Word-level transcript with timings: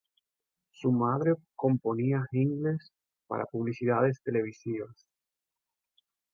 Su 0.71 0.91
madre 0.91 1.35
componía 1.55 2.25
jingles 2.31 2.91
para 3.27 3.45
publicidades 3.45 4.19
televisivas. 4.23 5.05